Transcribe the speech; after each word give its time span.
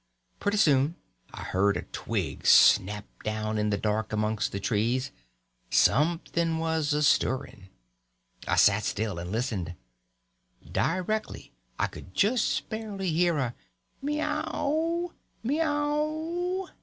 Pretty 0.39 0.57
soon 0.57 0.95
I 1.31 1.43
heard 1.43 1.77
a 1.77 1.83
twig 1.83 2.47
snap 2.47 3.05
down 3.23 3.59
in 3.59 3.69
the 3.69 3.77
dark 3.77 4.11
amongst 4.11 4.51
the 4.51 4.59
trees—something 4.59 6.57
was 6.57 6.91
a 6.95 7.03
stirring. 7.03 7.69
I 8.47 8.55
set 8.55 8.83
still 8.83 9.19
and 9.19 9.31
listened. 9.31 9.75
Directly 10.71 11.53
I 11.77 11.85
could 11.85 12.15
just 12.15 12.67
barely 12.67 13.11
hear 13.11 13.37
a 13.37 13.53
"_me 14.03 14.15
yow! 14.15 15.13
me 15.43 15.57
yow! 15.57 16.69